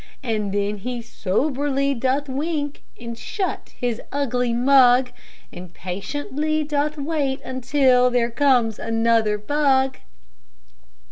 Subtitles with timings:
[0.23, 5.11] "And then he soberly doth wink, And shut his ugly mug,
[5.53, 9.99] And patiently doth wait until There comes another bug."